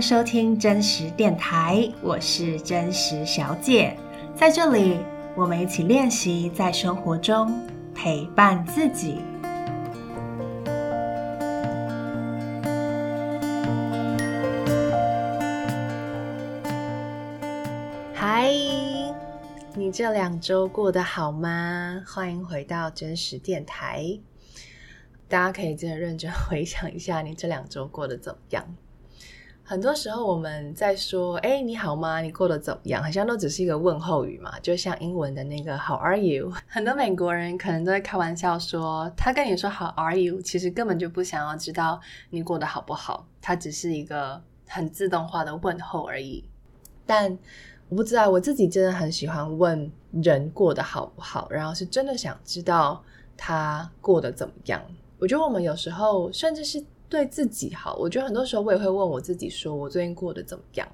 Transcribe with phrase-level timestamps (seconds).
[0.00, 3.96] 收听真实电台，我是真实小姐，
[4.34, 5.00] 在这里
[5.34, 7.52] 我们一起练习在生活中
[7.94, 9.18] 陪伴自己。
[18.14, 18.52] 嗨，
[19.74, 22.00] 你这两周过得好吗？
[22.06, 24.20] 欢迎回到真实电台。
[25.28, 28.64] 大家可以真的认真回想一下，你这两周过得怎么样？
[29.68, 32.22] 很多时候我们在说“哎，你好吗？
[32.22, 36.50] 你过得怎么样？”好像都只是一个问候语嘛，就像英文的那个 “How are you”。
[36.66, 42.00] 很多美国人可能都在开玩笑说，他跟你说 “How are you”，其实根本就不想要知道
[42.30, 46.42] 你过得好不好，他只是一个很自动化的问候而已。
[47.04, 47.38] 但
[47.90, 53.04] 我不知道，我自己真的很喜欢问人过得好不好，然后是真的想知道
[53.36, 54.80] 他过得怎么样。
[55.18, 60.86] 我觉得我们有时候甚至是对自己好，我觉得很多时候我也会问我自己，说我最近过得怎么样？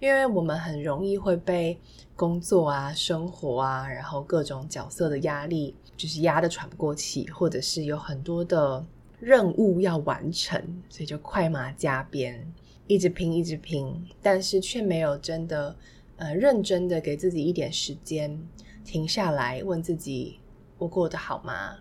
[0.00, 1.78] 因为我们很容易会被
[2.16, 8.84] 工作啊、生活啊，然后各种角色的压力，就是压得喘不过气，或者是有很多的
[9.20, 12.52] 任务要完成，所以就快马加鞭，
[12.88, 15.76] 一直拼，一直拼，但是却没有真的
[16.16, 18.36] 呃认真的给自己一点时间
[18.84, 20.40] 停下来，问自己：
[20.78, 21.76] 我过得好吗？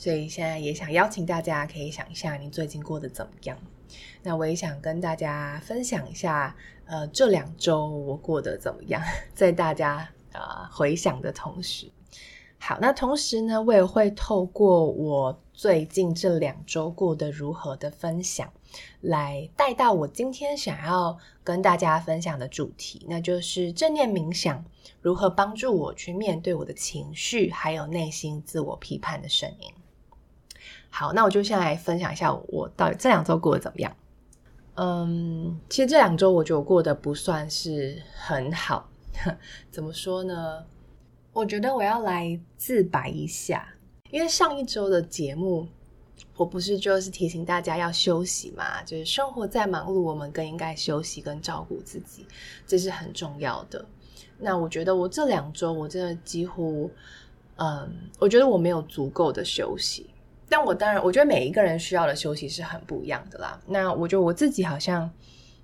[0.00, 3.54] 所以现在也想邀请大家，可以想一下你最近过得怎么样？
[4.22, 6.56] 那我也想跟大家分享一下，
[6.86, 9.02] 呃，这两周我过得怎么样？
[9.36, 9.96] 在大家
[10.32, 11.92] 啊、呃、回想的同时，
[12.58, 18.50] 好，那同时呢，我也会透过我最近这两周过得如何的分享，
[19.02, 24.64] 来带到我今天想要跟大家分享的主题，那就是正念冥想
[25.02, 29.70] 如何帮助我去面对我的情绪，还有内心自我批判的声音。
[30.90, 33.96] 好，那我就先来分享一下我到底这两周过得怎么样。
[34.74, 38.88] 嗯，其实这两周我觉得我过得不算是很好。
[39.70, 40.64] 怎么说呢？
[41.32, 43.72] 我觉得我要来自白一下，
[44.10, 45.68] 因为上一周的节目，
[46.36, 52.26] 我不是就是提醒大家要休息嘛，就是生活再忙碌，我们更应该休息跟照顾自己，
[52.66, 53.84] 这是很重要的。
[54.38, 56.90] 那我觉得我这两周我真的几乎，
[57.56, 57.88] 嗯，
[58.18, 60.09] 我觉得我没有足够的休息。
[60.50, 63.58] 但我当然，我觉得每一个人需要的休息是很不一样的啦。
[63.68, 65.08] 那我觉得我自己好像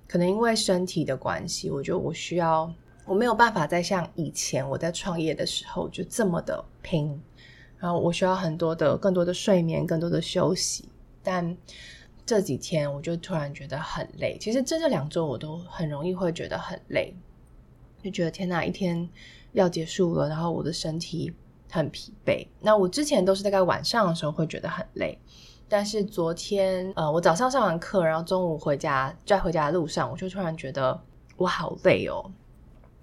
[0.07, 2.73] 可能因为身体的关系，我觉得我需要，
[3.05, 7.21] 我没有办法再像以前我在创业的时候就这么的拼。
[7.77, 10.87] 然后我需要很多的、更多的睡眠、更多的休息。
[11.21, 11.55] 但
[12.25, 14.37] 这几天我就突然觉得很累。
[14.39, 17.13] 其实这这两周我都很容易会觉得很累，
[18.01, 19.07] 就觉得天哪，一天
[19.51, 21.33] 要结束了，然后我的身体。
[21.69, 22.47] 很疲惫。
[22.59, 25.19] 那我之前都是大概晚上的时候会觉得很累，
[25.67, 30.99] 但是昨天，呃，我早上上完课，然后中午回家，在回家的路上，我就突然觉得
[31.35, 32.31] 我好累哦。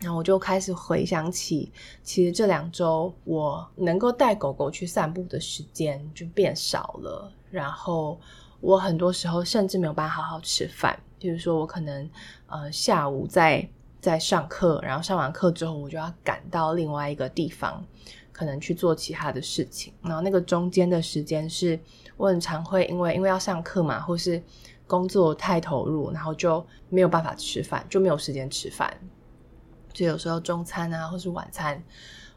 [0.01, 7.33] 然后我就开始回想起，其实这两周我能够带狗狗去散步的时间就变少了。
[7.51, 8.21] 然后
[8.61, 12.11] 我很多时候甚至没有办法好好吃饭，比如说我可能
[12.49, 13.67] 呃下午在
[14.01, 17.83] 在上课，然后上完课之后我就要赶到另外一个地方。
[18.35, 21.79] 可能去做其他的事情，然后那个中间的时间是
[22.17, 24.43] 我很常会因为因为要上课嘛，或是
[24.89, 28.93] 工作太投入，然后就没有办法吃饭，就没有时间吃饭。
[29.93, 31.81] 就有时候中餐啊，或是晚餐，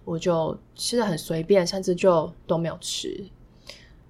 [0.06, 3.28] 我就吃得很随便，甚至就都没有吃，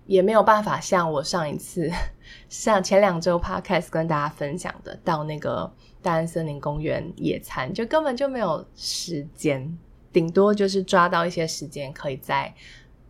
[0.06, 1.90] 也没有办法像我上一次，
[2.50, 5.72] 像前两周 podcast 跟大家分享的，到那个
[6.02, 9.78] 大安森林公园野餐，就根本就没有时间。
[10.18, 12.52] 顶多就是抓到一些时间，可以在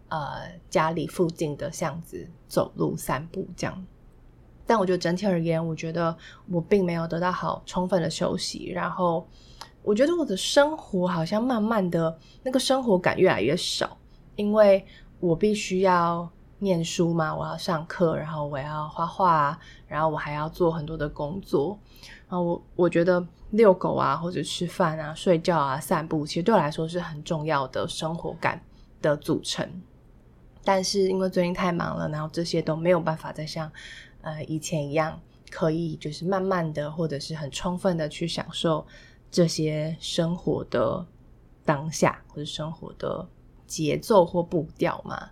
[0.09, 3.85] 呃家里附近的巷子走路散步这样。
[4.65, 6.13] 但我觉得整体而言，我觉得
[6.51, 8.69] 我并没有得到好充分的休息。
[8.73, 9.25] 然后
[9.83, 13.97] 我觉得我的生活好像慢慢的那个生活感越来越少，
[14.35, 14.85] 因为
[15.21, 16.29] 我必须要
[16.59, 19.57] 念书嘛，我要上课，然后我要画画，
[19.87, 21.79] 然后我还要做很多的工作。
[22.27, 23.25] 然后我我觉得。
[23.51, 28.61] 遛狗啊，或者吃饭啊、睡觉啊、散步，其实对我来说是很重要的生活感
[29.01, 29.69] 的组成。
[30.63, 33.71] 但是因为最近太忙了，然后这些都没有办法再像
[34.21, 35.17] 呃以前一样，
[35.49, 38.85] 可以就是慢慢的或者是很充分的去享受
[39.31, 41.05] 这些生活的
[41.63, 43.25] 当下，或者生活的
[43.65, 45.29] 节奏或步调嘛。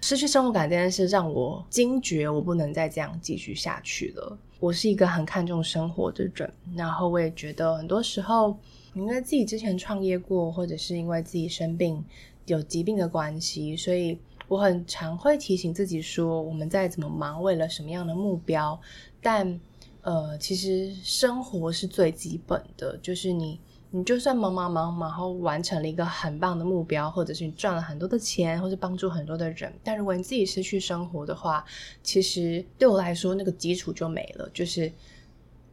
[0.00, 4.38] 失去生活感这件事让我惊觉，我不能再这样继续下去了。
[4.64, 8.56] 我是一个很看重生活的人，然后我也觉得很多时候，
[8.94, 12.02] 因为自己之前创业过，或者是因为自己生病
[12.46, 14.18] 有疾病的关系，所以
[14.48, 18.80] 我很常会提醒自己说，我们再怎么忙，为了什么样的目标，
[19.20, 19.60] 但
[20.00, 23.60] 呃，其实生活是最基本的，就是你。
[23.96, 31.64] 你就算忙忙忙忙，然后完成了一个很棒的目标，或者是你赚了很多的钱，或者帮助很多的人，但如果你自己失去生活的话，
[32.02, 34.50] 其实对我来说那个基础就没了。
[34.52, 34.92] 就是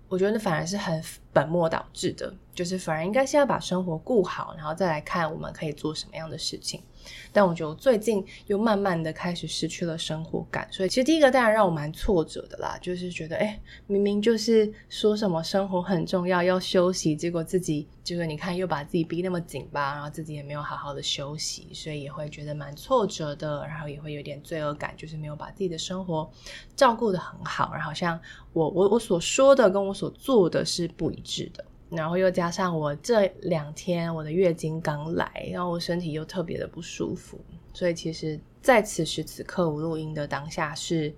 [0.07, 1.03] 我觉得那反而是很
[1.33, 6.83] 本末倒置的，就是反而应该先要把生活顾好，然后再来看我们可以做什么样的事情。
[7.31, 26.29] 但我觉得我最近又慢慢的开始失去了生活感，所以其实第一个当然让我蛮挫折的啦，就是觉得哎，明明就是说什么生活很重要，要休息，结果自己就是你看又把自己逼那么紧吧，然后自己也没有好好的休息，所以也会觉得蛮挫折的，然后也会有点罪恶感，就是没有把自己的生活
[26.75, 28.19] 照顾得很好，然后像
[28.53, 31.63] 我我我所说的跟我所做的是不一致的。
[31.91, 37.37] 然后又加上我这两天我的月经刚来，然后我身体又特别的不舒服，
[37.73, 41.13] 所以其实在此时此刻我录音的当下是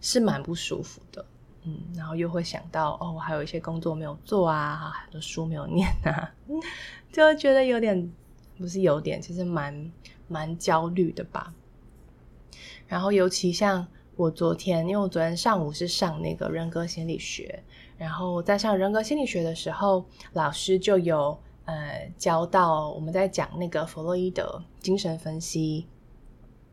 [0.00, 1.24] 是蛮不舒服的，
[1.62, 6.34] 嗯，然后又会想到哦，我还有一些工作没有做啊，很多书没有念啊，
[7.12, 8.12] 就觉得有点
[8.58, 9.92] 不是有点，其实蛮
[10.26, 11.54] 蛮焦虑的吧。
[12.88, 13.86] 然后尤其像
[14.16, 17.62] 我昨天，因为我昨天上午是上那个人格心理学。
[18.00, 25.86] 然后在上人格心理学的时候，老师就有呃教到我们在讲那个弗洛伊德精神分析。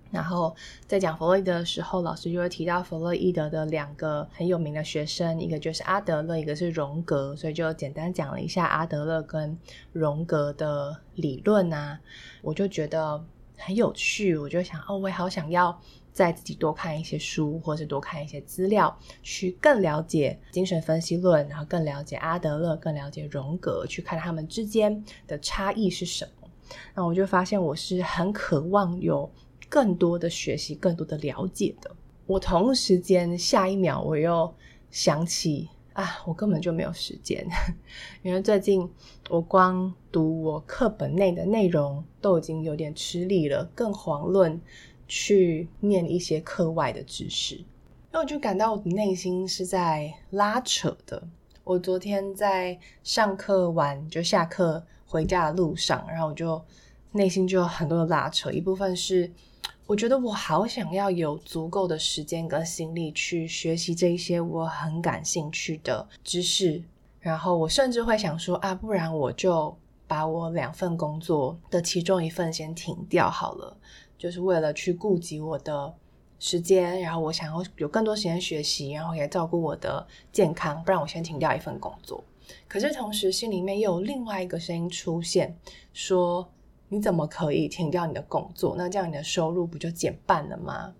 [0.09, 0.55] 然后
[0.87, 9.59] 在讲弗洛伊德的时候，老师就会提到弗洛伊德的两个很有名的学生，一个就是阿德勒，一个是荣格，所以就简单讲了一下阿德勒跟
[9.91, 11.99] 荣格的理论啊，
[12.41, 13.21] 我就觉得
[13.57, 15.77] 很有趣，我就想哦，我也好想要。
[16.17, 26.49] 再自己多看一些书，或是多看一些资料，去更了解精神分析论，然后更了解阿德勒，更了解荣格，去看他们之间的差异是什么。
[26.95, 29.31] 那我就发现我是很渴望有
[29.69, 31.95] 更多的学习，更多的了解的。
[32.25, 34.51] 我同时间下一秒我又
[34.89, 37.47] 想起啊，我根本就没有时间，
[38.23, 38.89] 因为最近
[39.29, 44.59] 我光读我课本内的内容都已经有点吃力了，更遑论。
[45.07, 47.63] 去念一些课外的知识，
[48.11, 51.21] 那我就感到我的内心是在拉扯的。
[51.63, 56.63] 我昨天在上课完就下课回家的路上，然后我就
[57.11, 58.51] 内心就有很多的拉扯。
[58.51, 59.31] 一部分是
[59.85, 66.81] 我觉得我好想要有足够的时间跟心力去学习这一些我很感兴趣的知识，
[67.19, 69.77] 然后我甚至会想说啊，不然我就
[70.07, 73.77] 把我两份工作的其中一份先停掉好了。
[74.17, 75.93] 就是为了去顾及我的
[76.39, 82.23] 时间，然后我想要有更多时间学习，然后也照顾我的健康，不然我先停掉一份工作。
[82.67, 85.55] 可是同时心里面又有另外一个声音出现，
[85.93, 86.49] 说
[86.89, 88.75] 你怎么可以停掉你的工作？
[88.77, 90.93] 那这样你的收入不就减半了吗？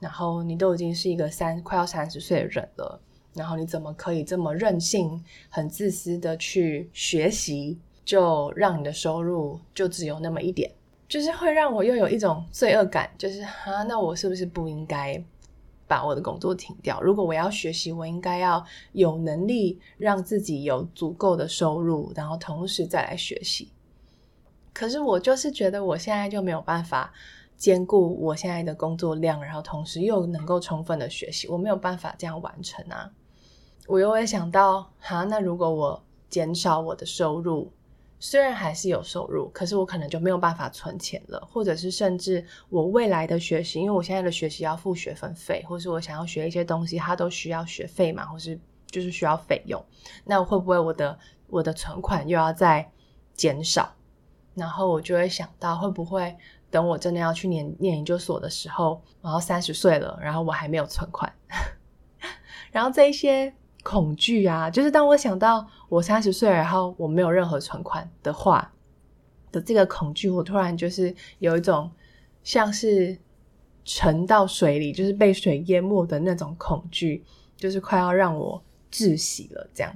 [0.00, 3.00] 然后你都已经是一个三快要三十岁的人了，
[3.34, 10.70] 然后你怎么可以这么任性、很自私的去学习，就让你的收入就只有那么一点？
[11.08, 15.22] 就是会让我又有一种罪恶感，就是啊，那我是不是不应该
[15.86, 17.02] 把我的工作停掉？
[17.02, 23.70] 如果我要学习，我应该要有能力让自己有足够的收入，然后同时再来学习。
[24.72, 27.12] 可是我就是觉得我现在就没有办法
[27.58, 33.10] 兼顾我现在的工作量，然后同时又能够充分的学习，我没有办法这样完成啊。
[33.86, 37.70] 我又会想到，哈，那如果我减少我的收入，
[38.24, 49.84] 虽然还是有收入，可是我可能就没有办法存钱了，或者是甚至我未来的学习，因为我现在的学习要付学分费，或是我想要学一些东西，它都需要学费嘛，或是就是需要费用。
[50.24, 52.88] 那会不会我的我的存款又要再
[53.34, 53.92] 减少？
[54.54, 56.32] 然后我就会想到，会不会
[56.70, 61.32] 等我真的要去念念研究所的时候，然后三十岁了，然后我还没有存款，
[62.70, 63.52] 然后这一些。
[63.84, 68.72] 恐惧啊，就是当我想到我三十岁，然后我没有任何存款的话
[69.50, 71.90] 的这个恐惧，我突然就是有一种
[72.42, 73.14] 像是
[73.84, 77.22] 沉到水里，就是被水淹没的那种恐惧，
[77.58, 79.68] 就是快要让我窒息了。
[79.74, 79.94] 这样，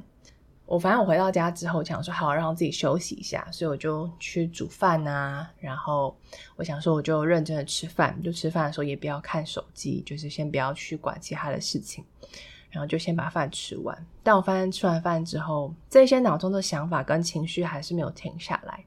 [0.67, 6.15] 我反正我回到家之后，想说好让自己休息一下，所以我就去煮饭啊，然后
[6.57, 12.05] 我想说我就认真的吃饭，就吃饭的时候也不要看手机，就是先不要去管其他的事情。
[12.77, 18.85] 然后就先把饭吃完，但我发现吃完饭之后，这些脑中的想法跟情绪还是没有停下来。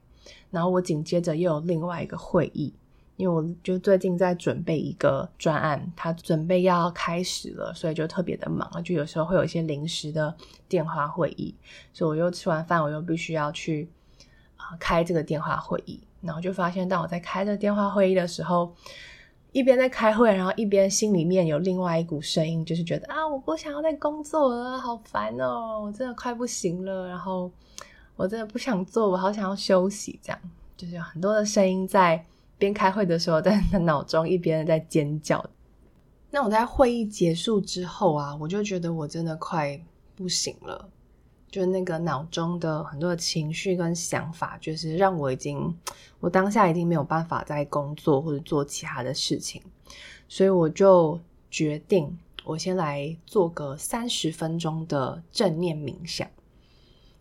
[0.48, 2.72] 然后我紧接着又有另外一个会议，
[3.16, 10.32] 因为我就最近在准备一个专案，它准备要开始了，所以就特别的忙，就有时候会有一些临时的
[10.68, 11.52] 电话会议，
[11.92, 13.90] 所以我又吃完饭，我又必须要去
[14.56, 15.98] 啊、呃、开这个电话会议。
[16.20, 18.72] 然后就发现，当我在开这个电话会议的时候，
[19.52, 27.50] 一边在开会，然后一边心里面有另外一股声音，就是觉得啊，我不想要再工作了，好烦哦，我真的快不行了，然后
[28.16, 30.40] 我真的不想做，我好想要休息，这样
[30.76, 32.24] 就是有很多的声音在
[32.58, 35.44] 边开会的时候，在脑中一边在尖叫。
[36.30, 39.80] 那我在会议结束之后啊，我就觉得我真的快
[40.14, 40.88] 不行了，
[41.50, 45.76] 就那个脑中的很多的情绪跟想法，就是让我已经，
[46.20, 49.60] 我当下已经没有办法再工作或者做其他的事情，
[50.28, 51.18] 所以我就
[51.50, 56.28] 决定，我先来做个三十分钟的正念冥想。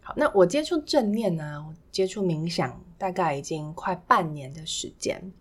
[0.02, 5.32] 好，那我接触正念呢，接触冥想大概已经快半年的时间。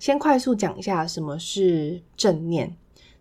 [0.00, 2.76] 先快速讲一下什么是正念。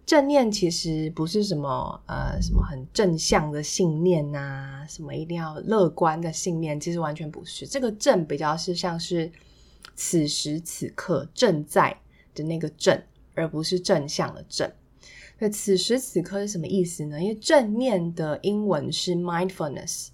[0.06, 7.66] 正念其实不是什么呃什么很正向的信念呐、什么一定要乐观的信念，其实完全不是。
[7.66, 9.32] 这个正比较是像是
[9.96, 11.98] 此时此刻正在
[12.36, 13.02] 的那个正，
[13.34, 14.70] 而不是正向的正。
[15.40, 17.22] 那此时此刻是什么意思呢？
[17.22, 20.10] 因为正念的英文是 mindfulness，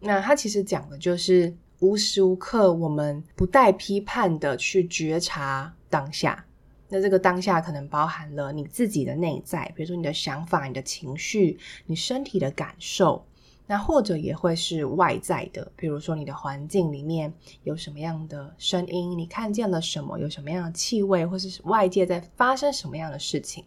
[0.00, 6.44] 那它其实讲的就是无时无刻我们不带批判的去觉察当下。
[6.90, 13.26] 那这个当下可能包含了你自己的内在，比如说你的想法、你的情绪、你身体的感受，
[13.66, 17.30] 那或者也会是外在的，比如说你的环境里面
[17.64, 23.62] 有什么样的声音，你看见了什么，有什么样的气味，或是外界在发生什么样的事情。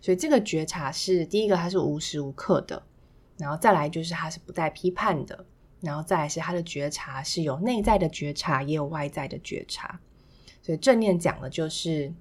[0.00, 2.80] 所以这个觉察是第一个，它是无时无刻的，
[3.38, 5.44] 然后再来就是它是不带批判的，
[5.80, 9.98] 然后再来是它的觉察是有内在的觉察，也有外在的觉察。
[10.62, 12.14] 所以正念讲的就是。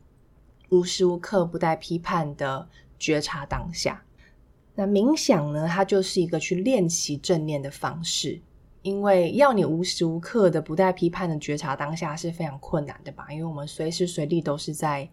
[0.72, 4.02] 无时无刻不带批判的觉察当下。
[4.74, 5.68] 那冥想呢？
[5.68, 8.42] 它就是一个去练习正念的方式，
[8.82, 13.28] 因为要你无时无刻的不带批判的觉察当下是非常困难的吧？
[13.30, 15.08] 因为我们随时随地都是在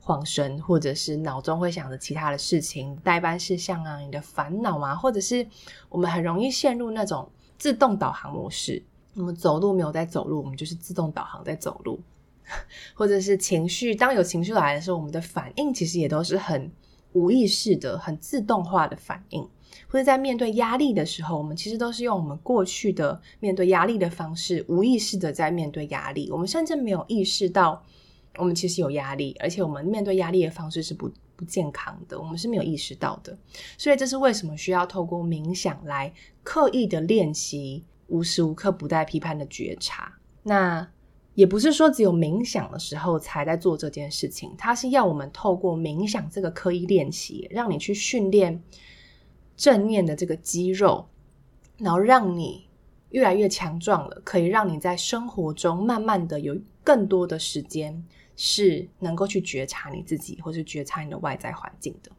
[0.00, 5.46] 晃神，或者是脑中会想着其他的事情、待办事项啊、你的烦恼啊，或者是
[5.90, 8.82] 我们很容易陷入那种自动导航模式。
[9.14, 12.00] 我们走路没有在走路，我们就是自动导航在走路。
[12.94, 16.70] 或者是情绪，当有情绪来的时候，我们的反应其实也都是很
[17.12, 19.48] 无意识的、很自动化的反应。
[19.88, 26.30] 或者在面对压力的时候，我们其实都是用我们过去的面对压力的方式，无意识的在面对压力。
[26.30, 27.82] 我们甚至没有意识到
[28.36, 33.36] 我们其实有压力，而且我们面对压力的方式是不不健康的，我们是没有意识到的。
[33.76, 40.12] 所以这是为什么需要透过冥想来刻意的练习，无时无刻不带批判的觉察。
[40.42, 40.88] 那
[41.34, 48.62] 也不是说只有冥想的时候才在做这件事情，它是要我们透过冥想这个刻意练习，让你去训练
[49.56, 51.08] 正念的这个肌肉，
[51.78, 52.66] 然后让你
[53.10, 58.04] 越来越强壮了，可以让你在生活中慢慢的有更多的时间
[58.36, 62.12] 是能够去觉察你自己，或是觉察你的外在环境的。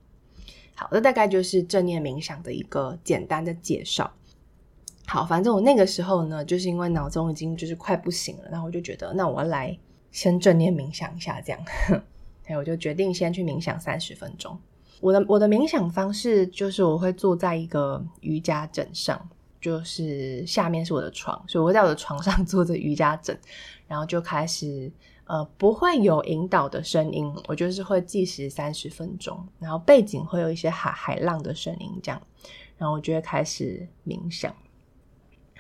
[0.76, 4.14] 好，这大概就是正念冥想的一个简单的介绍。
[5.08, 9.78] 好，反正我那个时候呢，就是因为脑中已经就是快不行了，然后我就觉得，那我要来
[10.12, 11.62] 先正念冥想一下，这样，
[12.48, 14.58] 哎，我就决定先去冥想三十分钟。
[15.02, 19.30] 我的我的冥想方式就是我会坐在一个瑜伽枕上，
[19.62, 23.38] 就是下面是我的床，所以我会在我的床上 坐着瑜伽枕，
[23.88, 24.92] 然后就开始，
[25.26, 32.20] 呃，不会有引导的声音，我就是会计时三十分钟，然后背景会有一些海海浪的声音，这样，
[32.78, 34.56] 然后我就会开始冥想。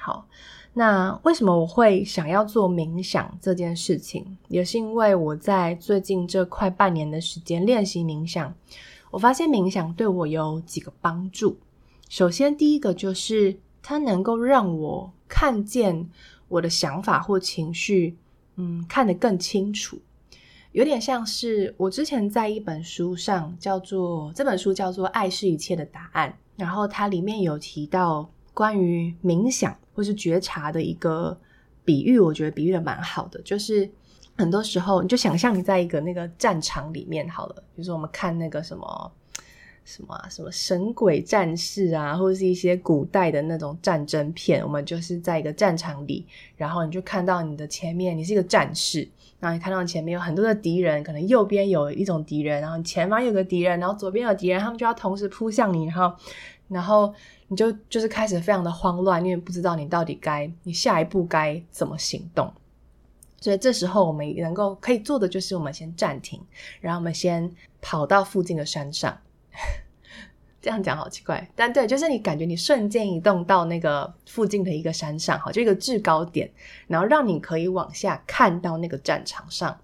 [0.06, 0.28] 好，
[0.74, 4.38] 那为什么我会想要做冥想这件事情？
[4.50, 8.54] 也是因为我在最近这快半年的时间练习冥想，
[9.10, 11.58] 我发现冥想对我有几个帮助。
[12.08, 16.08] 首先，第一个就是它能够让我看见
[16.50, 18.16] 我的想法或情绪，
[18.58, 19.98] 嗯，看得更清楚。
[20.72, 29.76] 有点像是我之前在一本书上叫做，这本书叫做《爱是一切的答案》，然后它里面有提到关于冥想。
[29.96, 31.36] 或是觉察的一个
[31.84, 33.42] 比喻，我觉得比喻的蛮好的。
[33.42, 33.90] 就是
[34.38, 39.12] 很多时候，你就想象你在一个那个战场里面好了，比如说我们看那个什么
[39.86, 49.08] 什么啊，什么神鬼战士啊，或者是一些古代的那种战争片，我们就是在一个战场里，然后你就看到你的前面，你是一个战士，
[49.40, 56.14] 然后你看到前面有很多的敌人，可能右边有一种敌人，然后前方有个敌人，然后左边有敌人，他们就要同时扑向你，然后，
[56.68, 57.14] 然后。
[57.48, 62.52] 你就就是开始非常的慌乱，因为不知道你到底该你下一步该怎么行动。
[63.40, 66.42] 所以这时候我们能够可以做的就是我们先暂停，
[66.82, 69.16] 然后我们先跑到附近的山上。
[70.62, 76.50] 这样讲好奇怪，但对，就是你感觉你瞬间移动到那个附近的一个山上，好，就一个制高点，
[76.88, 79.80] 然后让你可以往下看到那个战场上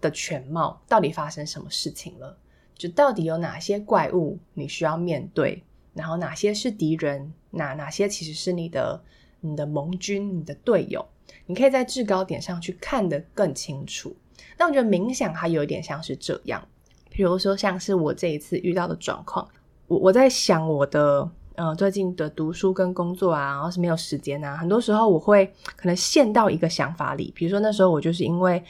[0.00, 2.34] 的全貌，到底发生什么事情了？
[2.78, 5.62] 就到底有哪些怪物你需要面对，
[5.94, 9.02] 然后哪些是敌人，哪哪些其实是你的
[9.40, 11.06] 你的盟军、你的队友？
[11.46, 14.14] 你可以在制高点上去看得更清楚。
[14.58, 16.66] 那我觉得冥想它有一点像是这样，
[17.10, 19.48] 比如说像是我这一次遇到的状况，
[19.86, 28.62] 我我在想我的呃最近的读书跟工作啊，然后是没有时间啊，很多时候我会可能陷到一个想法里，比如说那时候我就是因为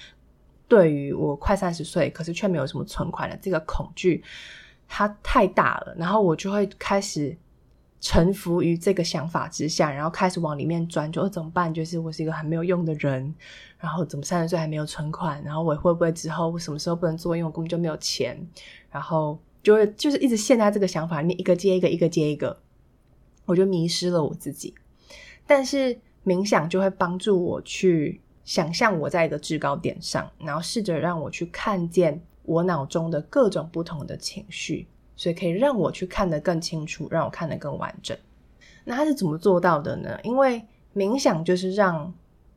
[0.68, 4.22] 对于我快三十岁，可是却没有什么存款的这个恐惧，
[4.94, 7.34] 它太大了，然后我就会开始。
[8.04, 11.72] 臣服于这个想法之下，然后开始往里面钻，就怎么办？
[11.72, 13.32] 就是我是一个很没有用的人，
[13.78, 15.40] 然后怎么三十岁还没有存款？
[15.44, 17.36] 然后我会不会之后我什么时候不能做？
[17.36, 18.36] 因为我根本就没有钱，
[18.90, 22.58] 然后就会就是一直陷在这个想法里面，一个接一个，一个接一个，
[23.44, 24.74] 我就迷失了我自己。
[25.46, 34.86] 但是冥想就会帮助我去想象我在一个制高点上，然后试着让我去看见我脑中的各种不同的情绪。
[35.14, 38.16] 所以可以让我去看得更清楚，让我看得更完整。
[38.82, 40.18] 那他是怎么做到的呢？
[40.24, 40.60] 因为
[40.96, 42.12] 冥想就是让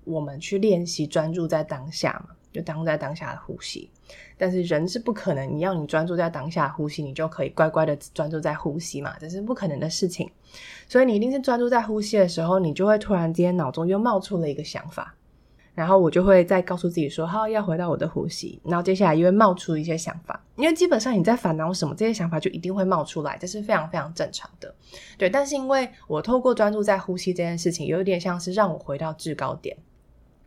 [0.06, 3.90] 我们去练习专注在当下嘛，就当在当下的呼吸。
[4.38, 10.28] 但是人是不可能，你要你专注在当下呼吸，你就可以乖乖的专注在呼吸嘛，这是不可能的事情。
[10.88, 15.14] 所以你一定是专注在呼吸的时候，你就会突然间脑中又冒出了一个想法。
[15.76, 24.74] 然后我就会再告诉自己说：“好，要回到我的呼吸。”然后接下来又会冒出一些想法，因为基本上你在烦恼什么，这些想法就一定会冒出来，这是非常非常正常的。
[25.18, 29.76] 对，但是因为我透过专注在呼吸这件事情，有一点像是让我回到制高点。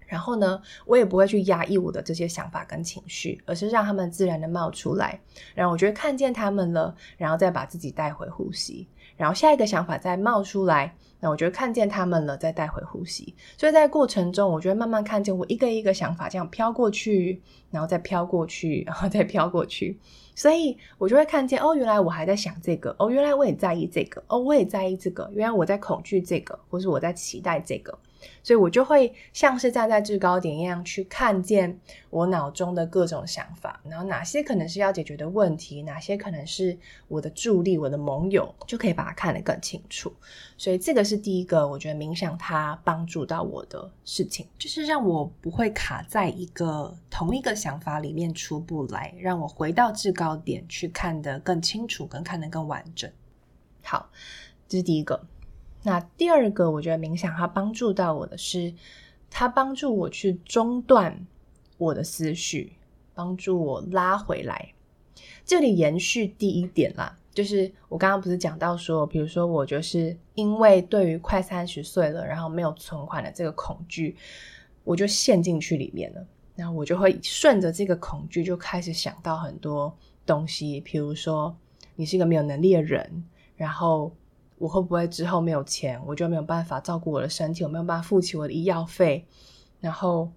[0.09, 5.21] 然后呢，我也不会去压抑我的这些想法跟情绪，而是让他们自然的冒出来。
[5.55, 8.89] 然后我觉得看见他们了，然后再把自己带回呼吸。
[9.17, 13.35] 然后下一个想法再冒出来，那我觉得看见他们了，再带回呼吸。
[13.57, 19.99] 所以在过程中，我觉得慢慢看见我一个一个想法这样飘过去，然后再飘过去，然后再飘过去。
[20.37, 27.99] 所以我就会看见，哦，原来我还在想这个，哦，原来我也在意这个，哦，我也在意这个，原来我在恐惧这个，或是我在期待这个。
[28.43, 31.79] 所以我就会像是站在制高点一样去看见
[32.11, 36.77] 我脑中的各种想法，然后哪些可能是要解决的问题，哪些可能是
[37.09, 40.13] 我的助力、我的盟友，就可以把它看得更清楚。
[40.57, 53.11] 所以这个是第一个，我觉得冥想它帮助到我的事情，就是让我不会卡在一个同一个想法里面出不来，让我回到制高点去看得更清楚，跟看得更完整。
[53.83, 54.11] 好，
[54.69, 55.21] 这是第一个。
[55.89, 58.75] 那第二个，我觉得冥想它帮助到我的是，
[59.31, 61.27] 它帮助我去中断
[61.79, 62.75] 我的思绪，
[63.15, 64.75] 帮助我拉回来。
[65.47, 74.15] 这里延续第一点啦，就是我刚刚不是讲到说，比如说我就是因为对于快三十岁了，然后没有存款的这个恐惧，
[74.85, 76.23] 我就陷进去里面了，
[76.55, 79.97] 然后我就会顺着这个恐惧就开始想到很多
[80.27, 81.57] 东西，比如说
[81.97, 83.25] 你是一个没有能力的人，
[83.57, 84.13] 然后。
[84.59, 89.25] 我会不会之后没有钱，我就没有办法照顾我的身体，我没有办法付起我的医药费，
[89.81, 90.31] 然后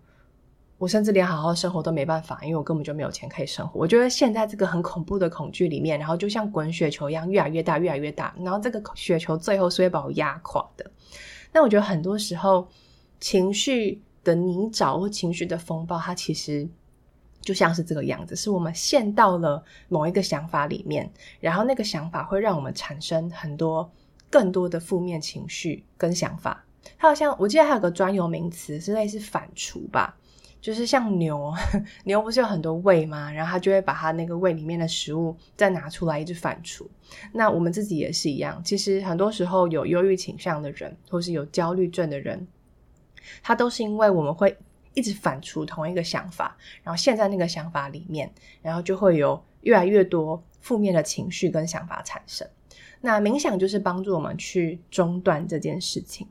[0.77, 3.79] 我甚至连好好生活都没办法，因为我根本就没有钱可以生活。
[3.79, 10.91] 我觉得现在这个很恐怖的恐惧里面，然后就像滚雪球一样，越来越大，越来越大，然后这个雪球最后是会把我压垮的。
[11.51, 12.67] 那我觉得很多时候
[13.19, 16.69] 情绪的泥沼或情绪的风暴，它其实
[17.41, 23.91] 就像是这个样子，是我们陷到了某一个想法里面，然后那个想法会让我们产生很多。
[24.31, 26.65] 更多的负面情绪跟想法，
[26.97, 30.17] 它好像我记得还有个专有名词是类似反刍吧，
[30.61, 31.53] 就是像牛，
[32.05, 33.31] 牛不是有很多胃吗？
[33.31, 36.87] 然后它就会把它那个胃里面的食物再拿出来一直反刍。
[37.33, 42.47] 那我们自己也是一样，其实很多时候有忧郁倾向的人，或是有焦虑症的人，
[43.43, 44.57] 他都是因为我们会
[44.93, 52.47] 一直反刍同一个想法，然后陷在那个想法里面，然后就会有越来越多负面的情绪跟想法产生。
[53.01, 56.27] 那冥想就是帮助我们去中断这件事情。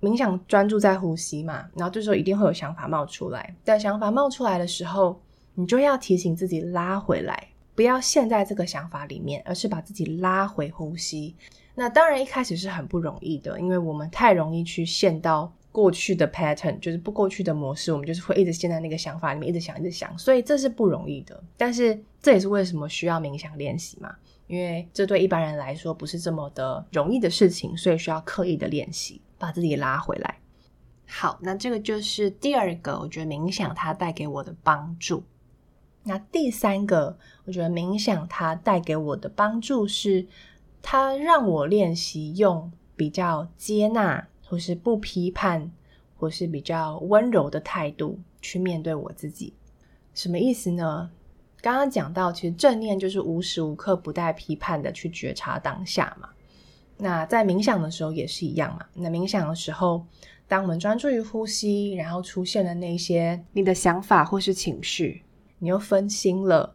[0.00, 3.54] 冥想专注在呼吸嘛，然后这时候一定会有想法冒出来。
[3.64, 5.20] 但想法冒出来的时候，
[5.54, 11.34] 你就要提醒自己拉回来，不要陷在这个想法里面，而是把自己拉回呼吸。
[11.74, 21.42] 那当然一开始是很不容易的，因为我们太容易去陷到过去的 pattern，就是不过去的模式，我们就是会一直陷在那个想法里面，一直想，一直想，所以这是不容易的。
[21.56, 24.14] 但是这也是为什么需要冥想练习嘛。
[24.46, 30.38] 因为这对一般人来说不是这么的容易的事情，所以需要刻意的练习，把自己拉回来。
[31.08, 35.22] 好，那这个就是第二个，我觉得冥想它带给我的帮助。
[36.04, 40.26] 那第三个，我觉得冥想它带给我的帮助是，
[40.80, 45.72] 它让我练习用比较接纳，或是不批判，
[46.16, 49.54] 或是比较温柔的态度去面对我自己。
[50.14, 51.10] 什么意思呢？
[51.66, 56.28] 刚刚讲到，其实正念就是无时无刻不带批判的去觉察当下嘛。
[56.96, 58.86] 那在冥想的时候也是一样嘛。
[58.94, 60.06] 那冥想的时候，
[60.46, 65.24] 当我们专注于呼吸，然后出现了那些你的想法或是情绪，
[65.58, 66.72] 你又分心了，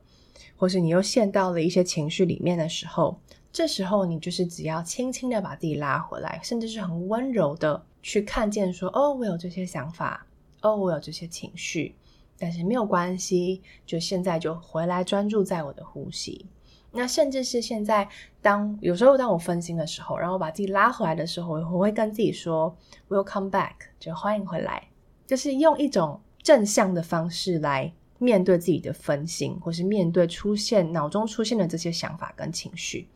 [0.57, 3.17] 或是你又陷到了一些情绪里面的时候，
[3.53, 10.27] 这时候你就是只要轻轻的把自己拉回来，甚至是很温柔的去看见说：“哦，我有这些想法，
[10.61, 11.95] 哦，我有这些情绪。”
[12.41, 16.47] 但是没有关系，就现在就回来专注在我的呼吸。
[16.91, 18.09] 那甚至是现在，
[18.41, 22.75] 当有时候当我分心的时候，然后把自己拉回来的时候，我会跟自己说
[23.07, 24.87] “Welcome back”，就欢迎回来，
[25.27, 33.07] 就是用一种正向的方式来面对自己的分心，或是面对出现脑中出现的这些想法跟情绪。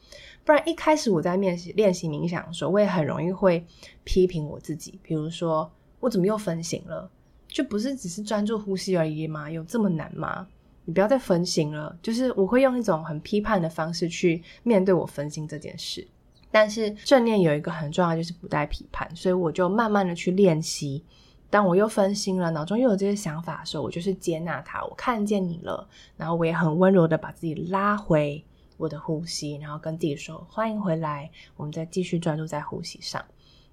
[0.45, 3.65] 不然一开始我在练习练习冥想的时候，我也很容易会
[4.03, 7.11] 批评我自己，比如说我怎么又分心了。
[7.55, 9.49] 就不是只是专注呼吸而已吗？
[9.49, 10.45] 有这么难吗？
[10.83, 11.97] 你不要再分心了。
[12.01, 16.05] 就是我会用一种很批判的方式去面对我分心这件事。
[16.51, 21.01] 但是正念有一个很重要，就是不带批判，所以我就慢慢的去练习。
[21.49, 25.87] 当我又分心了，脑中又有这些想法的时候，我就是接纳它，我看见你了，
[26.17, 28.43] 然后我也很温柔的把自己拉回
[28.75, 33.23] 我的呼吸，然后跟自己说欢迎回来，我们再继续专注在呼吸上。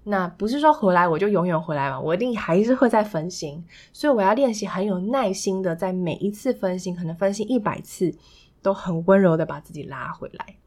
[0.05, 3.63] 那不是说回来我就永远回来嘛，我一定还是会再分心，
[3.93, 8.13] 所以我要练习很有耐心的，在每一次分心，可能分心一百次，
[8.61, 10.57] 都很温柔的把自己拉回来。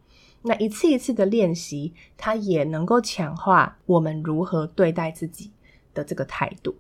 [0.40, 5.50] 那一次一次的练习，它也能够强化我们如何对待自己
[5.92, 6.74] 的这个态度。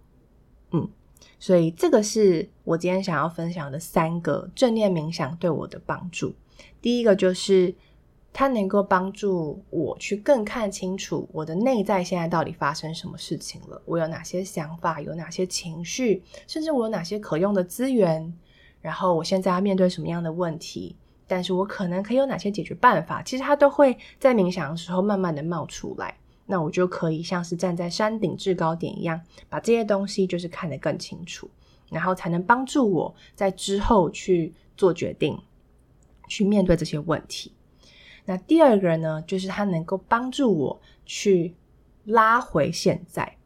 [0.70, 0.88] 嗯，
[1.38, 6.34] 所以这个是我今天想要分享的三个正念冥想对我的帮助。
[6.80, 7.74] 第一个就是。
[8.38, 18.30] 它能够帮助我去更看清楚我的内在现在到底发生什么事情了，我有哪些想法，有哪些情绪，甚至我有哪些可用的资源，
[18.82, 20.94] 然后我现在要面对什么样的问题，
[21.26, 29.18] 但是我可能可以有哪些解决办法，其实它都会在冥想的时候慢慢的冒出来，那我就可以像是站在山顶制高点一样，
[29.48, 31.48] 把这些东西就是看得更清楚，
[31.88, 35.38] 然后才能帮助我在之后去做决定，
[36.28, 37.50] 去面对这些问题。
[38.26, 41.54] 那第二个呢，就是它能够帮助我去
[42.04, 43.36] 拉回现在，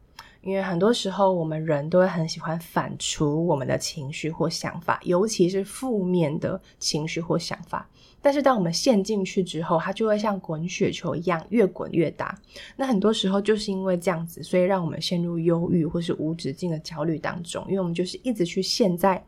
[0.41, 7.87] 因为很多时候我们人都会很喜欢反刍我们的情绪或想法，尤其是负面的情绪或想法。
[8.23, 12.37] 但是当我们陷进去之后，它就会像滚雪球一样越滚越大。
[12.75, 19.23] 那很多时候就是因为这样子，所以让我们陷入忧郁或是无止境的焦虑当中，因为我们就是一直去陷在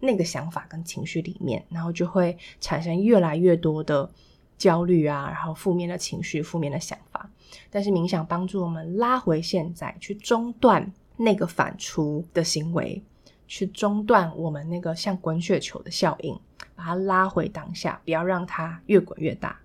[0.00, 4.10] 那个想法跟情绪里面，然后就会产生越来越多的。
[4.58, 7.30] 焦虑啊，然后负面的情绪、负面的想法，
[7.70, 13.02] 但是冥想帮助我们拉回现在，去中断那个反刍的行为，
[13.46, 16.38] 去中断我们那个像滚雪球的效应，
[16.74, 19.60] 把它拉回当下，不要让它越滚越大。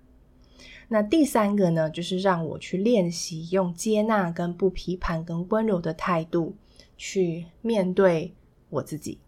[0.86, 6.54] 那第三个呢，就是让我去练习用接纳、跟不批判、跟温柔的态度
[6.96, 8.32] 去面对
[8.68, 9.18] 我自己。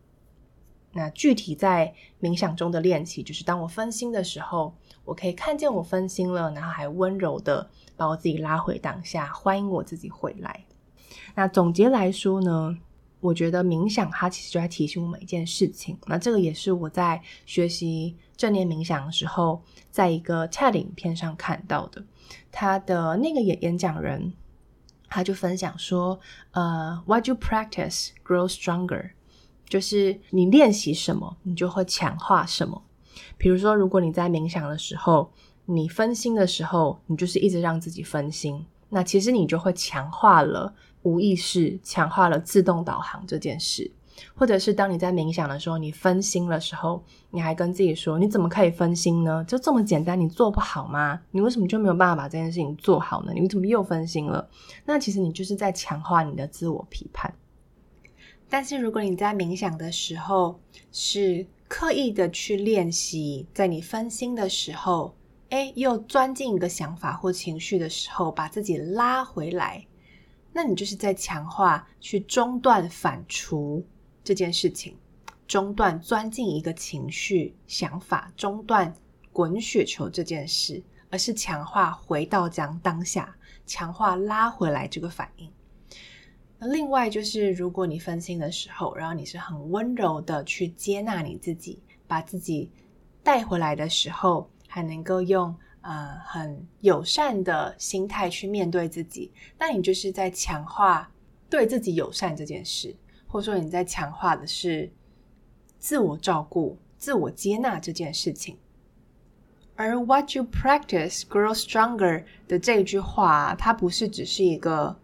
[0.96, 10.64] 那具体在冥想中的练习，就是当我分心的时候，我可以看见我分心了，然后还温柔的把我自己拉回当下，欢迎我自己回来。
[11.35, 12.76] 那总结来说呢，
[13.20, 15.98] 我觉得冥想它其实就在提醒我们一件事情。
[16.06, 22.02] 那这个也是我在学习正念冥想的时候，在一个 TED 影片上看到的。
[22.50, 24.32] 他的那个演演讲人，
[25.09, 26.18] 他就分享说，
[26.52, 29.11] 呃，What you practice grow stronger。
[29.68, 32.83] 就是你练习什么，你就会强化什么。
[33.37, 35.31] 比如说，如果你在冥想的时候，
[35.64, 43.90] 你分心的时候，你就是一直让自己分心，那其实你就会强化了无意识，强化了自动导航这件事。
[44.35, 49.44] 或者是当你在冥想的时候，你分心的时候，你还跟自己说：“你怎么可以分心呢？
[49.44, 51.20] 就这么简单，你做不好吗？
[51.33, 53.33] 你为什么就没有办法把这件事情做好呢？
[53.35, 54.48] 你怎么又分心了？”
[54.87, 57.35] 那其实你就是在强化你的自我批判。
[58.48, 60.61] 但是，如果你在冥想的时候
[60.92, 65.16] 是刻意的去练习，在你分心的时候，
[65.48, 69.85] 诶，又钻进一个想法或情绪的时候，把自己拉回来，
[70.52, 73.82] 那你就是在强化去中断反刍
[74.22, 74.96] 这件事情，
[75.48, 78.94] 中断钻进一个情绪、想法，中断
[79.32, 80.80] 滚雪球这件事，
[81.11, 85.50] 而是强化回到讲当下，强化拉回来这个反应。
[86.59, 92.71] 那另外就是，如果你分心的时候，然后你是很温柔的去接纳你自己，把自己
[93.23, 101.11] 带回来的时候，还能够用呃很友善的心态去面对自己，那你就是在强化
[101.51, 104.90] 对自己友善这件事，或者说你在强化的是
[105.79, 108.57] 自我照顾自我接纳这件事情。
[109.75, 114.97] 而 What you practice grows stronger 的这句话，它不是只是一个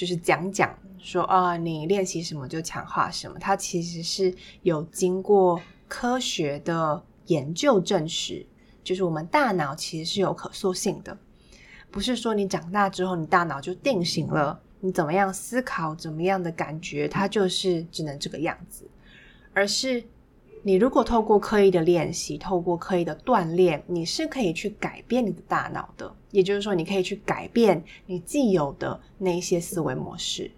[0.00, 8.46] 就是讲讲说啊，你练习什么就强化什么，它其实是有经过科学的研究证实，
[8.82, 11.14] 就是我们大脑其实是有可塑性的，
[11.90, 18.88] 不是说你长大之后你大脑就定型了，你怎么样思考，怎么样的感觉，它就是只能这个样子，
[19.52, 20.02] 而是。
[20.62, 26.14] 你如果透过刻意的练习，透过刻意的锻炼，你是可以去改变你的大脑的。
[26.30, 30.50] 也就是说，你可以去改变你既有的那一些思维模式。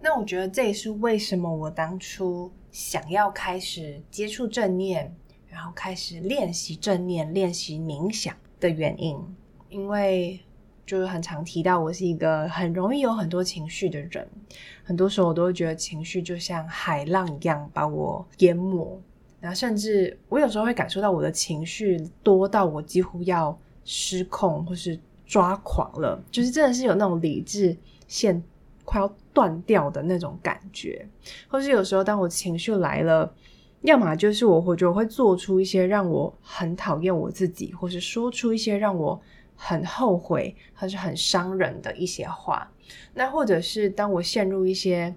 [0.00, 5.14] 那我觉得这也是为什么我当初想要开始接触正念，
[5.48, 9.18] 然后开始练习正念、练习冥想的原因。
[9.68, 10.40] 因为
[10.90, 14.28] 就是很常提到，我是一个很容易有很多情绪的人。
[14.82, 19.00] 很多时候我都会觉得情绪就像海浪一样把我淹没，
[19.38, 27.76] 然后甚至我有时候会感受到我的情绪多到我几乎要失控或是抓狂了，就是真的是有那种理智
[28.08, 28.42] 线
[28.84, 31.06] 快要断掉的那种感觉，
[31.46, 33.32] 或是有时候当我情绪来了，
[33.82, 39.20] 要么就是我会觉得我会做出一些让我很讨厌我自己，或是说出一些让我
[39.62, 42.66] 很后悔或是很伤人的一些话。
[43.12, 45.14] 那或者是当我陷入一些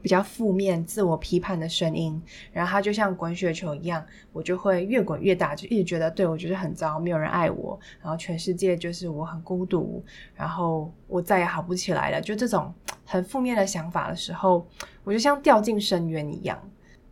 [0.00, 12.20] 比较负面、自我批判的声音，然后它就像滚雪球一样，我就会越滚越大，就一直觉得对我就是很糟，没有人爱我，然后全世界就是我很孤独，然后我再也好不起来了。
[12.20, 12.72] 就这种
[13.04, 14.66] 很负面的想法的时候，
[15.02, 16.58] 我就像掉进深渊一样，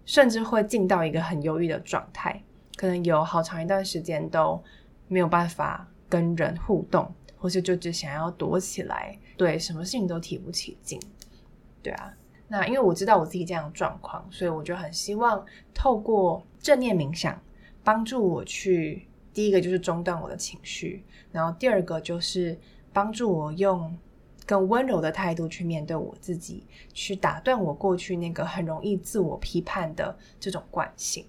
[0.04, 2.42] 甚至会进到一个很忧郁的状态，
[2.76, 4.62] 可能有好长一段时间都
[5.08, 7.10] 没有办法跟人互动。
[7.42, 10.96] 或是就只想要躲起来，对什么事情都提不起劲，
[11.82, 12.14] 对啊。
[12.46, 15.44] 那因为我知道我自己这样的状况，所以我就很希望
[15.74, 17.36] 透过正念冥想，
[17.82, 22.56] 帮助我去第一个就是中断我的情绪，然后第二个就是
[22.92, 23.92] 帮助我用
[24.46, 31.26] 更温柔的态度去面对我自己，去打断我过去那个很容易自我批判的这种惯性，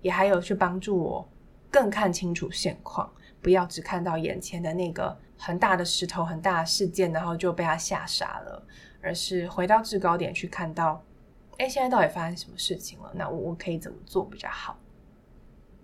[0.00, 1.28] 也还有去帮助我
[1.72, 3.10] 更看清楚现况，
[3.46, 5.16] 不要只看到眼前的那个。
[5.38, 8.66] 很大的石头，很大的事件，然后就被他吓傻了，
[9.02, 11.04] 而是回到制高点去看到，
[11.58, 13.12] 哎，现在到底发生什么事情了？
[13.14, 14.78] 那我我可以怎么做比较好？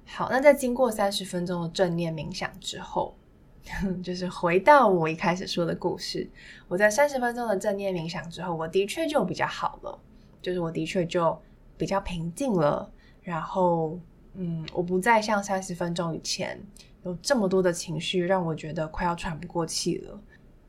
[0.06, 3.14] 好，那在经过三十分钟的正念冥想之后，
[4.02, 6.26] 就是回到我一开始说的故事，
[6.66, 10.00] 我在三十分钟的正念冥想之后，我的确就比较好了，
[10.40, 11.38] 就是我的确就
[11.76, 13.98] 比较平静了，然后，
[14.32, 16.58] 嗯，我不再像三十分钟以前。
[17.04, 20.20] 有这么多的情绪，让我觉得快要喘不过气了。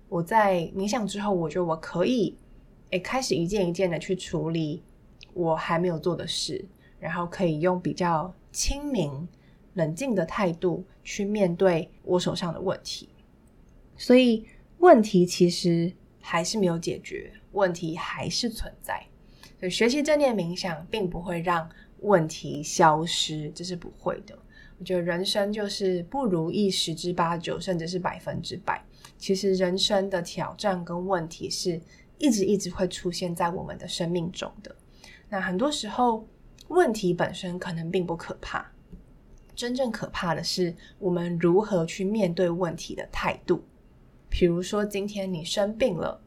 [0.10, 2.36] 我在冥想之后，我觉得我可以，
[2.91, 4.84] 诶，开始一件一件的去处理
[5.34, 6.63] 我还没有做的事，
[7.00, 9.28] 然后可以用比较清明、
[9.74, 13.10] 冷静的态度去面对我手上的问题。
[13.98, 14.46] 所以
[14.80, 19.04] 问题其实还是没有解决，问题还是存在。
[19.60, 21.69] 所以学习正念冥想并不会让
[22.02, 24.38] 问题消失，这是不会的。
[24.79, 28.83] 我觉得人生就是不如意十之八九，甚至是百分之百。
[29.17, 31.79] 其实人生的挑战跟问题是
[32.17, 34.75] 一直一直会出现在我们的生命中的。
[35.29, 36.27] 那很多时候
[36.67, 38.71] 问题本身可能并不可怕，
[39.55, 43.63] 真正可怕的是我们如何去面对问题的态度。
[44.29, 46.22] 比如说今天你生病了。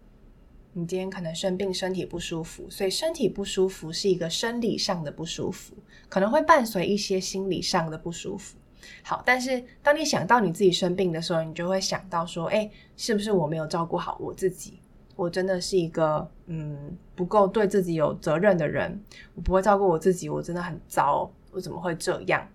[0.79, 5.75] 你今天可能生病，身体不舒服，所以身体不舒服是一个生理上的不舒服，
[6.07, 8.59] 可能会伴随一些心理上的不舒服。
[9.03, 14.79] 好，但是当你想到你自己生病的时候，你就会想到说，诶，是不是我没有照顾好我自己？
[15.15, 19.03] 我真的是一个嗯不够对自己有责任的人，
[19.35, 22.47] 我不会照顾我自己，我真的很糟，我怎么会这样？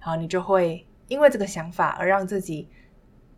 [0.00, 2.70] 然后你就会因为这个想法而让自己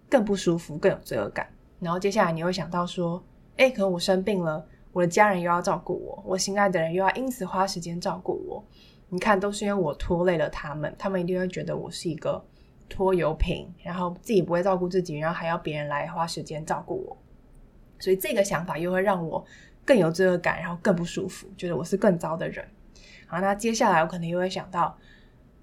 [0.08, 1.48] 更不舒服，更有罪恶感。
[1.80, 3.20] 然后接下来你会想到说，
[3.58, 8.64] 诶，可能我生病了，我的家人又要照顾我，我心爱的人又要因此花时间照顾我。
[9.08, 12.44] 你看，都是因为我拖累了他们，他们一定会觉得我是一个
[12.88, 17.16] 拖油瓶，然后自己不会照顾自己，然后还要别人来花时间照顾我。
[17.98, 19.44] 所以这个想法又会让我
[19.84, 22.64] 更有罪恶感，然后更不舒服，觉得我是更糟的人。
[23.26, 24.96] 好，那接下来我可能又会想到。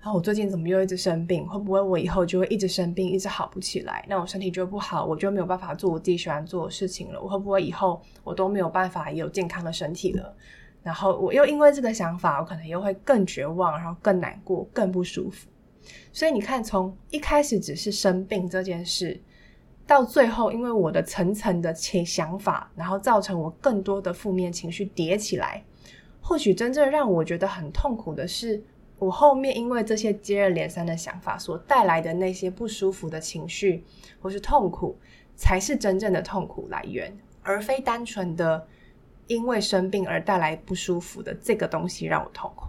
[0.05, 1.47] 然后我最近怎么又一直生病？
[1.47, 4.05] 会不会我以后就会一直生病，一直好不起来？
[4.07, 7.19] 那我身体就不好，我就没有办法做我自己喜欢做的事情了。
[7.19, 10.31] 我会不会以后我都没有办法有健康的身体了？
[10.83, 15.49] 然后我又因为这个想法，我可能又会更绝望，然后更难过，更不舒服。
[16.13, 19.19] 所以你看，从一开始只是生病这件事，
[19.87, 25.63] 到最后因为我的层层的情想法，然后造成我更多的负面情绪叠起来。
[26.21, 28.63] 或许真正让我觉得很痛苦的是。
[28.97, 33.83] 我后面因为这些接二连三的想法所带来的那些不舒服的情绪
[34.21, 34.97] 或是痛苦，
[35.35, 38.65] 才是真正的痛苦来源，而非单纯的
[39.27, 42.67] 因为生病而带来不舒服的这个东西让我痛苦。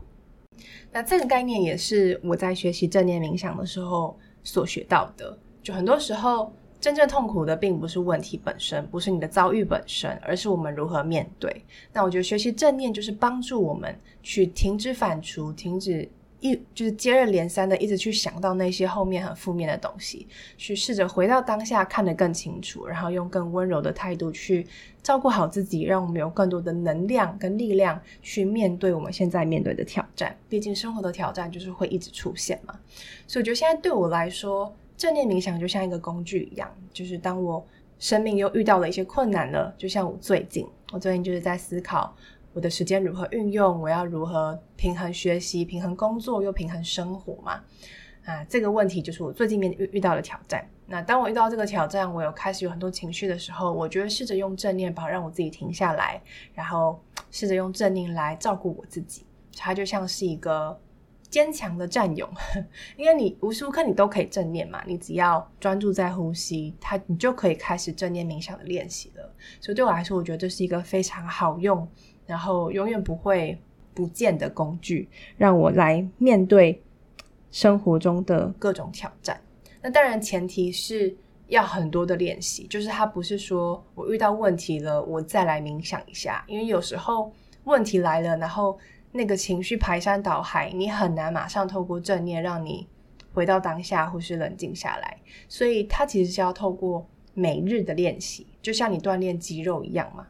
[0.90, 5.38] 那这个概念也是我在学习正念冥想的时候所学到的。
[5.62, 6.52] 就很多时候，
[6.86, 11.64] 真正痛苦的并不是问题本身，不是你的遭遇本身，而是我们如何面对。
[11.92, 24.64] 那我觉得学习正念就是帮助我们去停止反刍，停止一就是接二连三的一直去想到那些后面很负面的东西，去试着回到当下，看得更清楚，然后用更温柔的态度去
[25.02, 30.38] 照顾好自己，让我们有更多的能量跟力量去面对我们现在面对的挑战。
[30.48, 32.78] 毕竟生活的挑战就是会一直出现嘛，
[33.26, 34.72] 所以我觉得现在对我来说。
[34.96, 37.64] 正念冥想就像一个工具一样，就是当我
[37.98, 42.14] 生命又遇到了一些困难了，就像我最近，我最近就是在思考
[42.54, 47.60] 我的时间如何运用，我要如何平衡学习、平衡工作又平衡生活嘛？
[48.24, 50.66] 啊，这个问题就是我最近面遇遇到的挑战。
[50.86, 56.20] 那当我遇到这个挑战，我有开始有很多情绪的时候，我觉得试着用正念吧，让我自己停下来，
[56.54, 56.98] 然后
[57.30, 59.24] 试着用正念来照顾我自己，
[59.56, 60.80] 它就像是一个。
[61.28, 62.28] 坚强的战勇，
[62.96, 69.34] 因为你无时无刻你都可以正念嘛，你只要专注在呼吸，它你就可以开始正念冥想的练习了。
[69.60, 71.86] 所以对我来说，我觉得这是一个非常好用，
[72.26, 73.60] 然后永远不会
[73.92, 76.80] 不见的工具，让我来面对
[77.50, 79.40] 生活中的各种挑战。
[79.82, 81.14] 那当然前提是
[81.48, 87.32] 要很多的练习，就是它不是说我遇到问题了，我再来冥想一下，因为有时候
[87.64, 88.78] 问题来了，然后。
[89.16, 92.86] 那个情绪排山倒海，你很难马上透过正念让你
[93.32, 95.16] 回到当下或是冷静下来。
[95.48, 100.26] 所以它其实是要透过每日的练习，就像你锻炼肌肉一样嘛。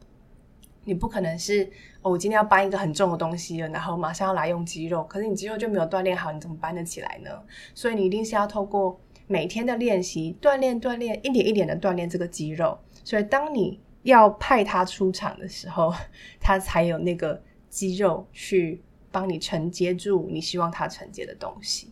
[0.84, 1.68] 你不可能是
[2.02, 7.30] 哦，我今天要搬一个很重的东西了，然后马上要来用肌肉，可是你肌肉就没有锻炼好，你怎么搬得起来呢？
[7.74, 12.78] 所以你一定是要透过每天的练习，锻炼锻炼，一点一点的锻炼这个肌肉。
[13.02, 15.92] 所以当你要派他出场的时候，
[16.40, 17.42] 他才有那个。
[17.76, 18.80] 肌肉去
[19.12, 21.88] 帮你承接住你希望它承接的东西，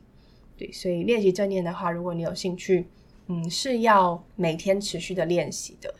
[0.56, 2.86] 对，所以练习正念的话，如果你有兴趣，
[3.26, 5.94] 嗯，是要每天持续的练习的。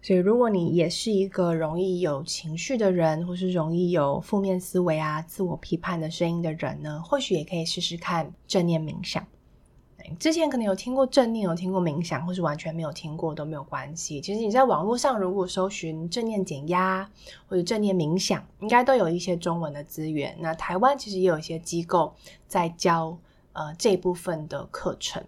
[0.00, 9.26] 所以如果你也是一个容易有情绪的人，或是容易有负面思维啊、自我批判的声音的人呢，或许也可以试试看正念冥想。
[10.18, 14.20] 之前可能有听过正念，有听过冥想，或是完全没有听过都没有关系。
[14.20, 17.10] 其实你在网络上如果搜寻正念减压
[17.46, 20.36] 或者正念冥想，应该都有一些中文的资源。
[20.40, 22.14] 那台湾其实也有一些机构
[22.46, 23.18] 在教
[23.52, 25.24] 呃这部分的课程。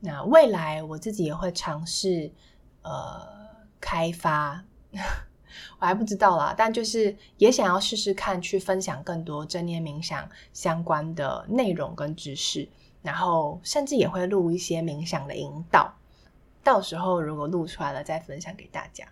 [0.00, 2.32] 那未来我自己也会尝试
[2.82, 3.20] 呃
[3.80, 4.64] 开发，
[5.80, 12.68] 我还不知道啦，但就是也想要试试看去分享更多正念冥想相关的内容跟知识。
[13.00, 15.94] 然后甚至也会录一些冥想的引导，
[16.64, 19.06] 到时候如果录出来了再分享给大家。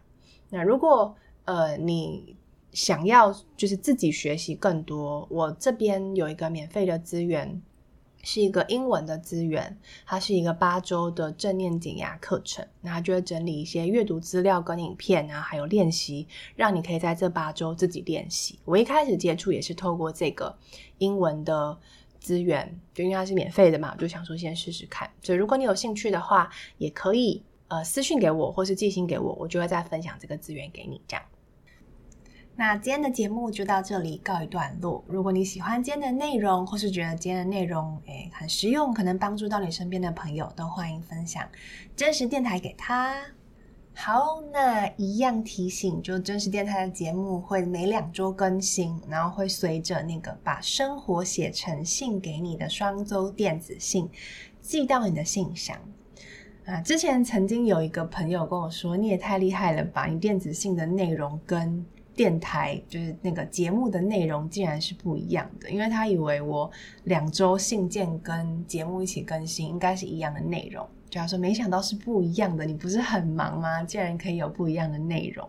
[0.51, 2.37] 那如果呃你
[2.72, 7.62] 想要就是自己学习更多，我这边有一个免费的资源，
[8.22, 12.66] 是一个英文的资源，它是一个八周的正念减压课程。
[12.83, 18.59] 那它就会整理一些阅读资料跟影片啊，还有练习，让你可以在这八周自己练习。
[18.64, 20.59] 我一开始接触也是透过这个
[20.99, 21.79] 英文的。
[22.27, 25.09] 资源就因为它是免费的嘛，我就想说先试试看。
[25.23, 31.01] 所以如果你有兴趣的话，也可以呃私信给我，或是寄信给我，我就会再分享这个资源给你。
[31.07, 31.25] 这样，
[32.57, 35.05] 那今天的节目就到这里告一段落。
[35.07, 41.49] 如果你喜欢今天的内容，或是觉得今天的内容诶很实用，可能帮助到你身边的朋友，都欢迎分享
[41.95, 43.36] 真实电台给他。
[43.98, 54.09] 好，那一样提醒，就真实电台的节目会每两周更新，然后会随着那个把生活写成信给你的双周电子信
[54.61, 55.76] 寄到你的信箱
[56.66, 56.80] 啊。
[56.82, 61.84] 之前曾经有一个朋友跟我说：“你也太厉害了吧，你电子信的内容跟
[62.14, 66.70] 电台就是那个节目的内容竟然是不一样的，因为他以为我
[67.05, 70.86] 两周信件跟节目一起更新，应该是一样的内容。”
[71.17, 72.67] 就要说，没想到是不一样的。
[72.67, 73.83] 你不是很忙吗？
[73.83, 75.49] 竟然可以有不一样的内容。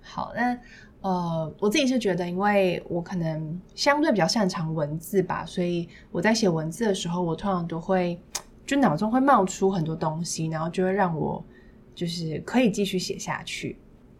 [0.00, 0.56] 好，那
[1.00, 8.16] 呃，我自己是觉得，因为我可能相对比较擅长文字吧，所以我在写文字的时候，我通常都会
[8.64, 11.44] 就脑中会冒出很多东西，然后就会让我
[11.92, 13.76] 就是可以继续写下去。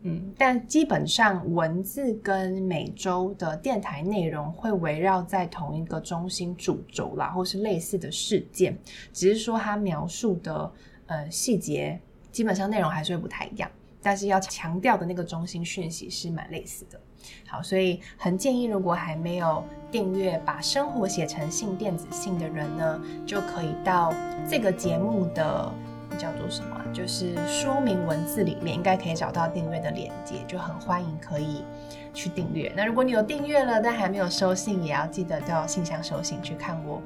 [0.06, 8.78] 嗯，但基本上文字跟每周的电台内容会围绕在同一个中心主轴啦，或是类似的事件，
[9.14, 10.72] 只是说它描述的
[11.06, 11.98] 呃细节，
[12.30, 13.70] 基本上内容还是会不太一样，
[14.02, 17.00] 但是要强调的那个中心讯息是蛮类似的。
[17.48, 24.12] 好，所以很建议，如果还没有订阅《把生活写成信电子信》的人呢，就可以到
[24.46, 25.72] 这个节目的
[26.16, 31.64] 叫做什么，就是说明文字里面应该可以找到订阅的链接，就很欢迎可以
[32.12, 32.72] 去订阅。
[32.76, 37.02] 那如果你有订阅了，但还没有收信，也要记得到信箱收信去看我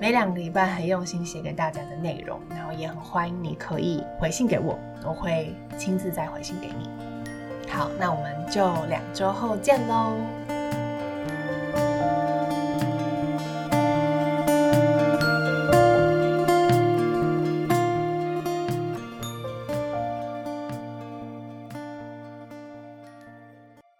[0.00, 2.38] 每两个礼拜很用心写给大家的内容。
[2.50, 6.88] 然后也很欢迎你可以回信给我，我会亲自再回信给你。
[7.70, 10.51] 好，那我们就两周后见喽。